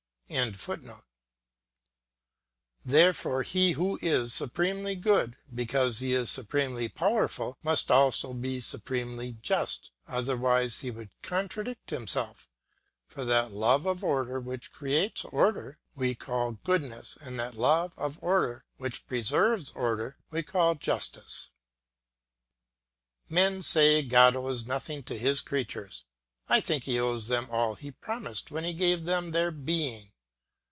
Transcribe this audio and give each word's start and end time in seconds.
]Therefore 2.85 3.43
he 3.43 3.73
who 3.73 3.99
is 4.01 4.33
supremely 4.33 4.95
good, 4.95 5.35
because 5.53 5.99
he 5.99 6.13
is 6.13 6.31
supremely 6.31 6.87
powerful, 6.87 7.57
must 7.63 7.91
also 7.91 8.31
be 8.31 8.61
supremely 8.61 9.33
just, 9.41 9.91
otherwise 10.07 10.79
he 10.79 10.89
would 10.89 11.09
contradict 11.21 11.89
himself; 11.89 12.47
for 13.05 13.25
that 13.25 13.51
love 13.51 13.85
of 13.85 14.05
order 14.05 14.39
which 14.39 14.71
creates 14.71 15.25
order 15.25 15.79
we 15.95 16.15
call 16.15 16.53
goodness 16.63 17.17
and 17.19 17.37
that 17.37 17.55
love 17.55 17.91
of 17.97 18.17
order 18.23 18.63
which 18.77 19.05
preserves 19.07 19.71
order 19.71 20.15
we 20.29 20.41
call 20.41 20.75
justice. 20.75 21.49
Men 23.27 23.61
say 23.61 24.01
God 24.01 24.37
owes 24.37 24.65
nothing 24.65 25.03
to 25.03 25.17
his 25.17 25.41
creatures. 25.41 26.05
I 26.47 26.61
think 26.61 26.85
he 26.85 26.97
owes 27.01 27.27
them 27.27 27.49
all 27.51 27.75
he 27.75 27.91
promised 27.91 28.49
when 28.49 28.63
he 28.63 28.73
gave 28.73 29.03
them 29.03 29.31
their 29.31 29.51
being. 29.51 30.07